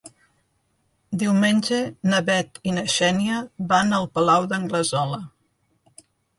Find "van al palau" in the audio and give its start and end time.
3.75-4.51